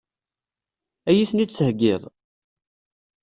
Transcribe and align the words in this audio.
Ad 1.09 1.13
iyi-ten-id-theggiḍ? 1.15 2.01